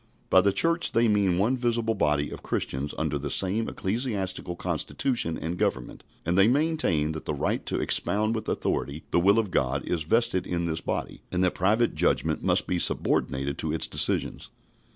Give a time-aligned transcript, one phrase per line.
[0.31, 5.37] By the Church they mean one visible body of Christians under the same ecclesiastical constitution
[5.37, 9.51] and government, and they maintain that the right to expound with authority the will of
[9.51, 13.85] God is vested in this body, and that private judgment must be subordinated to its
[13.85, 14.49] decisions.